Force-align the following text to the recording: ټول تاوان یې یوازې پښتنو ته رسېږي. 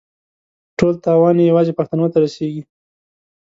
ټول 0.77 0.93
تاوان 1.05 1.35
یې 1.39 1.45
یوازې 1.51 1.77
پښتنو 1.79 2.05
ته 2.13 2.17
رسېږي. 2.25 2.61